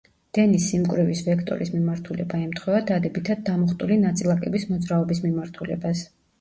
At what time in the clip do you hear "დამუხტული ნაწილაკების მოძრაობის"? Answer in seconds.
3.53-5.27